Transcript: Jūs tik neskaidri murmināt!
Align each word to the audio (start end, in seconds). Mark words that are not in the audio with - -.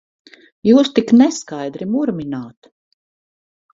Jūs 0.69 0.89
tik 0.99 1.13
neskaidri 1.19 1.89
murmināt! 1.97 2.71